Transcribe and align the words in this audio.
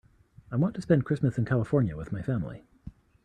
I 0.49 0.55
want 0.55 0.73
to 0.73 0.81
spend 0.81 1.05
Christmas 1.05 1.37
in 1.37 1.45
California 1.45 1.95
with 1.95 2.11
my 2.11 2.23
family. 2.23 2.63